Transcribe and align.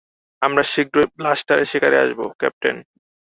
আমরা 0.41 0.63
শীঘ্রই 0.71 1.07
ব্লাস্টারের 1.17 1.69
শিকারে 1.71 1.97
আসবো, 2.03 2.25
ক্যাপ্টেন। 2.39 2.75